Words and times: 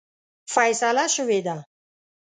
فیصله 0.53 1.05
شوې 1.15 1.39
ده. 1.45 1.57